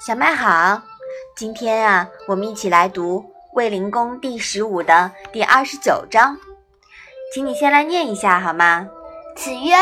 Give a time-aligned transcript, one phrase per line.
[0.00, 0.80] 小麦好，
[1.36, 3.20] 今天啊，我们一起来读
[3.52, 6.38] 《卫灵公》第十五的第二十九章，
[7.34, 8.88] 请你先来念一下好吗？
[9.36, 9.74] 子曰：“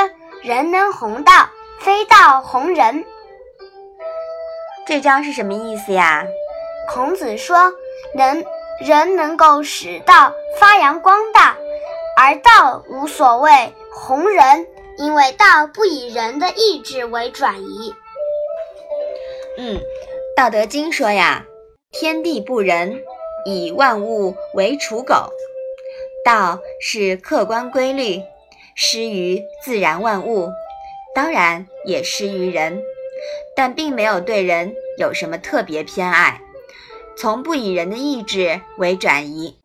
[0.43, 1.49] 人能弘道，
[1.81, 3.05] 非道弘人。”
[4.87, 6.25] 这章是什么意思呀？
[6.93, 7.73] 孔子说，
[8.15, 8.45] 能
[8.81, 11.57] 人能够使道发扬光大，
[12.17, 14.67] 而道无所谓弘人，
[14.99, 17.95] 因为道不以人的意志为转移。
[19.59, 19.81] 嗯。
[20.39, 21.47] 《道德经》说呀
[21.91, 23.03] ：“天地不仁，
[23.47, 25.31] 以万物为刍狗。”
[26.27, 28.21] 道是客观规律，
[28.75, 30.51] 施于自然万物，
[31.15, 32.83] 当然也施于人，
[33.57, 36.43] 但并没有对人有什么特别偏爱，
[37.17, 39.57] 从不以人的意志为转移。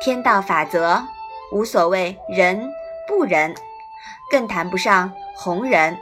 [0.00, 1.02] 天道法则
[1.50, 2.72] 无所谓仁
[3.08, 3.52] 不仁，
[4.32, 5.96] 更谈不上红人。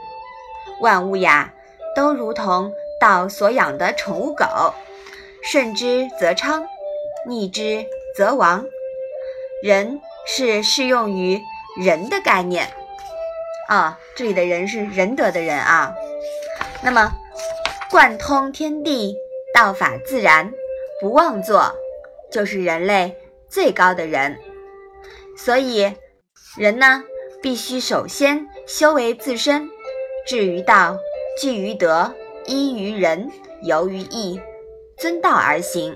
[0.79, 1.53] 万物呀，
[1.95, 2.73] 都如同。
[2.99, 4.45] 道所养的宠物狗，
[5.41, 6.63] 顺之则昌，
[7.27, 7.83] 逆之
[8.15, 8.63] 则亡。
[9.63, 11.41] 人是适用于
[11.79, 12.71] 人的概念
[13.69, 15.91] 啊，这里的人是仁德的人啊。
[16.83, 17.11] 那么，
[17.89, 19.15] 贯通天地，
[19.51, 20.53] 道法自然，
[20.99, 21.73] 不妄作，
[22.31, 23.17] 就是人类
[23.49, 24.37] 最高的人。
[25.35, 25.91] 所以，
[26.55, 27.03] 人呢，
[27.41, 29.69] 必须首先修为自身，
[30.27, 30.97] 至于道，
[31.39, 32.13] 据于德。
[32.47, 34.41] 依于仁，游于义，
[34.97, 35.95] 遵道而行，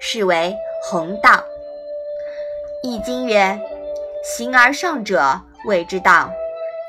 [0.00, 1.44] 是为弘道。
[2.82, 3.58] 易经曰
[4.36, 6.28] ：“形而上者谓之道，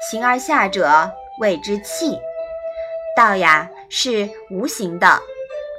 [0.09, 2.17] 形而下者谓之器。”
[3.15, 5.21] 道呀是无形的，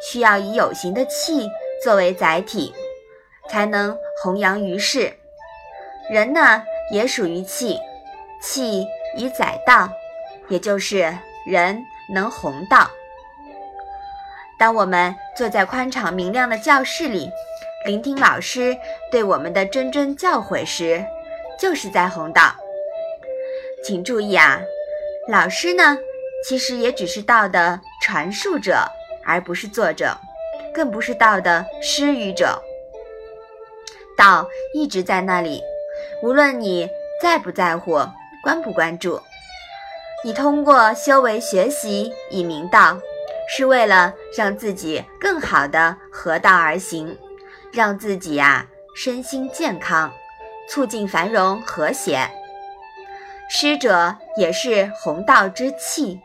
[0.00, 1.50] 需要以有形的器
[1.82, 2.72] 作为载体，
[3.50, 5.12] 才能弘扬于世。
[6.08, 7.76] 人呢也属于器，
[8.40, 8.86] 气
[9.16, 9.88] 以载道，
[10.48, 12.88] 也就是人能弘道。
[14.58, 17.30] 当我们坐在宽敞明亮的教室里，
[17.86, 18.76] 聆听老师
[19.10, 21.04] 对我们的谆谆教诲时，
[21.58, 22.54] 就是在弘道。
[23.84, 24.60] 请注意啊，
[25.28, 25.96] 老师呢，
[26.44, 28.84] 其实也只是道的传述者，
[29.24, 30.16] 而不是作者，
[30.74, 32.60] 更不是道的施予者。
[34.16, 35.62] 道一直在那里，
[36.24, 36.88] 无论你
[37.22, 38.00] 在不在乎、
[38.42, 39.20] 关不关注，
[40.24, 42.98] 你通过修为学习以明道。
[43.50, 47.16] 是为了让自己更好的合道而行，
[47.72, 50.12] 让自己呀身心健康，
[50.68, 52.28] 促进繁荣和谐。
[53.48, 56.20] 师者也是弘道之器，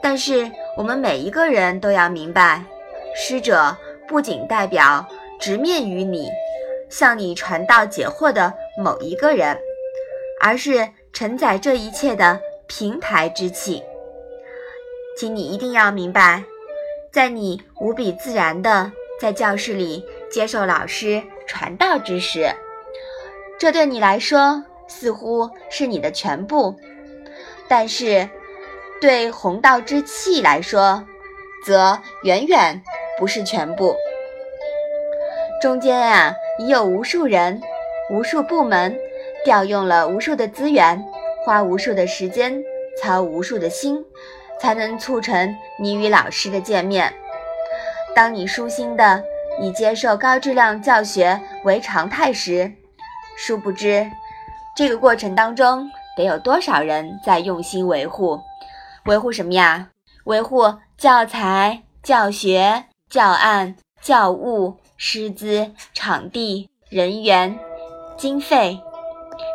[0.00, 2.62] 但是我们每一个人都要明白，
[3.12, 3.76] 师者
[4.06, 5.04] 不仅代表
[5.40, 6.30] 直面于你，
[6.88, 9.58] 向你传道解惑的某一个人，
[10.40, 13.82] 而是承载这一切的平台之气。
[15.18, 16.42] 请你一定要明白。
[17.12, 18.90] 在你无比自然的
[19.20, 22.50] 在教室里接受老师传道之时，
[23.58, 26.74] 这对你来说似乎是你的全部；
[27.68, 28.26] 但是，
[29.02, 31.04] 对弘道之气来说，
[31.66, 32.82] 则远远
[33.18, 33.94] 不是全部。
[35.60, 37.60] 中间啊，已有无数人、
[38.10, 38.98] 无数部门
[39.44, 41.04] 调用了无数的资源，
[41.44, 42.62] 花无数的时间，
[43.00, 44.04] 操无数的心。
[44.60, 47.12] 才能促成你与老师的见面。
[48.14, 49.20] 当你舒心的
[49.60, 52.72] 以接受高质量教学为常态时，
[53.36, 54.08] 殊不知
[54.76, 58.38] 这个过程当中得有多少人在用心维护？
[59.06, 59.88] 维护什么呀？
[60.26, 67.58] 维护教材、教学、教案、教务、师资、场地、人员、
[68.16, 68.78] 经费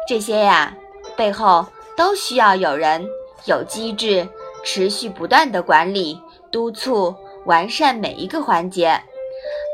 [0.07, 0.73] 这些呀，
[1.16, 3.06] 背后都需要有人
[3.45, 4.28] 有机制。
[4.63, 6.19] 持续不断的管理、
[6.51, 9.01] 督促、完善每一个环节，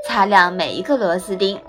[0.06, 1.60] 擦亮每一个螺丝钉。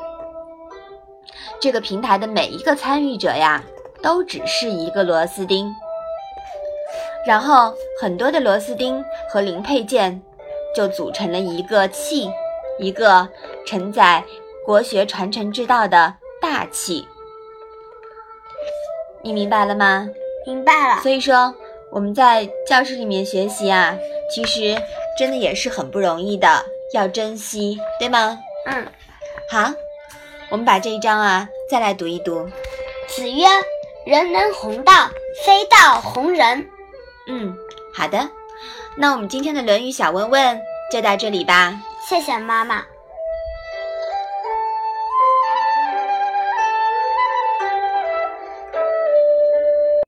[1.58, 3.64] 这个平台的每一个参与者呀，
[4.02, 5.72] 都只是一个螺丝钉。
[7.26, 10.20] 然后很多的螺丝钉和零配件，
[10.76, 12.28] 就组成了一个器，
[12.78, 13.26] 一个
[13.64, 14.22] 承载
[14.66, 16.12] 国学传承之道的
[16.42, 17.08] 大器。
[19.24, 20.08] 你明白了吗？
[20.46, 21.02] 明白了。
[21.02, 21.52] 所以说。
[21.90, 23.96] 我们在教室里面学习啊，
[24.28, 24.76] 其实
[25.16, 28.36] 真的也是很不容易的，要珍惜，对吗？
[28.66, 28.84] 嗯，
[29.48, 29.72] 好，
[30.50, 32.50] 我们把这一章啊再来读一读。
[33.06, 33.46] 子曰
[34.04, 35.08] ：“人能弘道，
[35.46, 36.66] 非道弘人。”
[37.30, 37.56] 嗯，
[37.94, 38.28] 好的，
[38.96, 40.60] 那我们今天的《论语》小问问
[40.90, 41.80] 就到这里吧。
[42.08, 42.84] 谢谢妈妈。